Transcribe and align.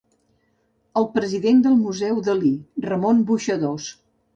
El 1.01 1.05
president 1.19 1.61
del 1.67 1.77
Museu 1.85 2.25
Dalí, 2.31 2.53
Ramon 2.91 3.25
Boixadors. 3.33 3.93